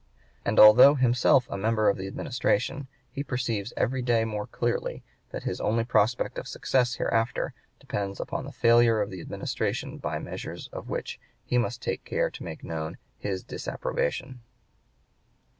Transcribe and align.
and 0.43 0.59
although 0.59 0.95
himself 0.95 1.47
a 1.47 1.55
member 1.55 1.87
of 1.87 1.95
the 1.95 2.07
Administration, 2.07 2.87
he 3.11 3.23
perceives 3.23 3.71
every 3.77 4.01
day 4.01 4.25
more 4.25 4.47
clearly 4.47 5.03
that 5.29 5.43
his 5.43 5.61
only 5.61 5.83
prospect 5.83 6.39
of 6.39 6.47
success 6.47 6.95
hereafter 6.95 7.53
depends 7.79 8.19
upon 8.19 8.43
the 8.43 8.51
failure 8.51 8.99
of 8.99 9.11
the 9.11 9.21
Administration 9.21 9.99
by 9.99 10.17
measures 10.17 10.69
of 10.73 10.89
which 10.89 11.19
he 11.45 11.59
must 11.59 11.83
take 11.83 12.03
care 12.03 12.31
to 12.31 12.43
make 12.43 12.63
known 12.63 12.97
his 13.19 13.43
disapprobation." 13.43 14.41